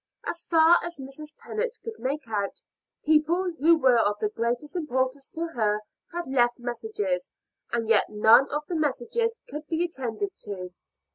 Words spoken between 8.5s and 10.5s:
the messages could be attended